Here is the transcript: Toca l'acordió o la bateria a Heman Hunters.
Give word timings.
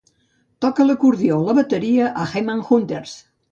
Toca 0.65 0.85
l'acordió 0.87 1.37
o 1.37 1.45
la 1.51 1.55
bateria 1.59 2.09
a 2.25 2.27
Heman 2.33 2.67
Hunters. 2.73 3.17